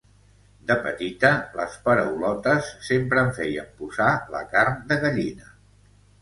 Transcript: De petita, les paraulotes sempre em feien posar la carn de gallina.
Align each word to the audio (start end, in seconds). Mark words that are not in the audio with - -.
De 0.69 0.75
petita, 0.85 1.29
les 1.59 1.75
paraulotes 1.87 2.71
sempre 2.87 3.21
em 3.25 3.29
feien 3.41 3.69
posar 3.83 4.09
la 4.37 4.43
carn 4.57 4.81
de 4.93 4.99
gallina. 5.07 5.55